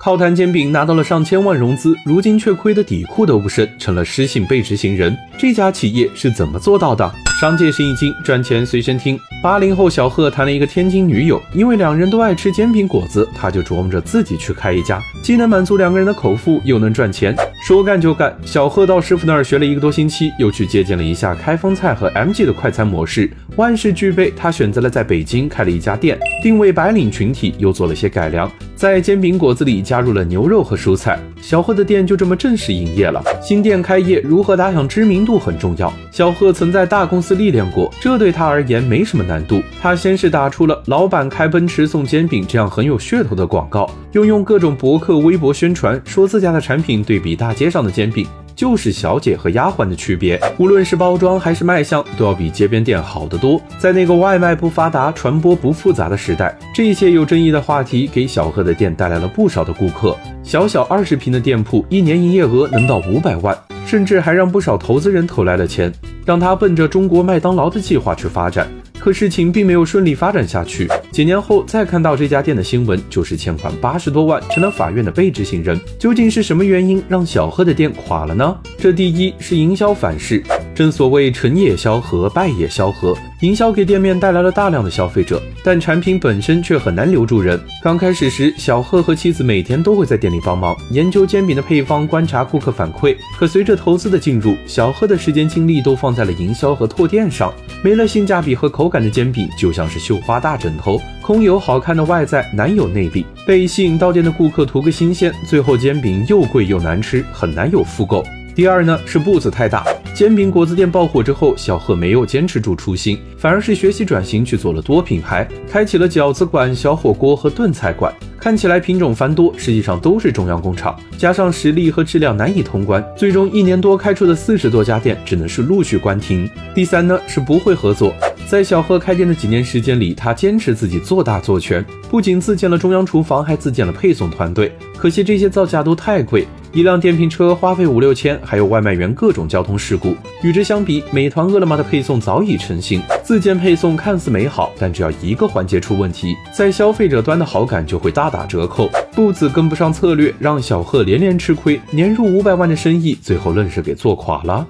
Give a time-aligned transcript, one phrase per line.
[0.00, 5.16] 靠摊煎饼拿到了上千万融资，如今却亏得底裤都不剩，成了失信被执行人。
[5.36, 7.12] 这家企业是怎么做到的？
[7.40, 9.18] 商界生意经，赚钱随身听。
[9.42, 17.34] 八零后小贺谈了一个天津女友，因为两人都爱吃煎饼果子，他就琢磨着自己去开一家，既能满足两个人的口腹，又能赚钱。
[17.64, 31.18] 说干就干，小贺到师傅那儿学了一个多星期，又去借鉴了一下开封菜和 MG 的快餐模式，万事俱备，他选择了在北京开了一家店，定位白领群体，又做了些改良，在煎饼果子里加入了牛肉和蔬菜。
[31.40, 33.22] 小贺的店就这么正式营业了。
[33.40, 37.38] 新店开业如何打响知名度很重要，小贺曾在大公司。
[37.38, 39.62] 历练过，这对他而言没什么难度。
[39.80, 50.38] 他先是打出了“老板开奔驰送煎饼”这样很有噱头的广告，又用各种博客、微博宣传，说自家的产品对比大大街上的煎饼，就是小姐和丫鬟的区别。
[50.58, 53.58] 无论是包装还是卖相，都要比街边店好得多。
[53.78, 60.14] 在那个外卖不发达、传播不复杂的时代，这一些有争议的话题给小贺的店带来了不少的顾客。
[60.42, 63.56] 小小二十平的店铺，一年营业额能到五百万。
[63.86, 65.90] 甚至还让不少投资人投来了钱，
[66.26, 68.68] 让他奔着中国麦当劳的计划去发展。
[68.98, 70.88] 可事情并没有顺利发展下去。
[71.10, 75.80] 几年后再看到这家店的新闻，就是欠款八十多万，成了法院的被执行人。
[75.98, 78.56] 究竟是什么原因让小贺的店垮了呢？
[78.78, 80.42] 这第一是营销反噬。
[80.74, 83.16] 正所谓成也萧何，败也萧何。
[83.40, 87.60] 营销给店面带来了大量的消费者，但产品本身却很难留住人。
[87.82, 93.16] 刚开始时，小贺和妻子每天都会在店里帮忙，研究煎饼的配方，观察顾客反馈。
[93.38, 103.24] 可随着投资的进入，小贺的时间精力都放在了营销和拓店上，没了性价比和口感的煎饼，就像是绣花大枕头，空有好看的外在，难有内力。
[103.46, 108.24] 被吸引到店的顾客图个新鲜，最后煎饼又贵又难吃，很难有复购。
[108.52, 109.86] 第二呢，是步子太大。
[110.12, 118.12] 煎饼果子店爆火之后，小贺没有坚持住初心，反而是学习转型去做了多品牌，开启了饺子馆、小火锅和炖菜馆。
[118.40, 126.48] 看起来品种繁多，实际上都是中央工厂，加上实力和质量难以通关，最终一年多开出的四十多家店只能是陆续关停。
[126.74, 128.14] 第三呢，是不会合作。
[128.46, 134.72] 在小贺开店的几年时间里，他坚持自己做大做全，不仅自建了中央厨房，还自建了配送团队。
[134.96, 136.46] 可惜这些造价都太贵。
[136.72, 140.14] 一辆电瓶车花费五六千，还有外卖员各种交通事故。
[140.42, 143.02] 与之相比，美团、饿了么的配送早已成型。
[143.28, 148.88] 自建配送看似美好，但只要一个环节出问题，在消费者端的好感就会大打折扣。
[149.12, 154.66] 步子跟不上策略，让小贺连连吃亏，年入五百万的生意，最后愣是给做垮了。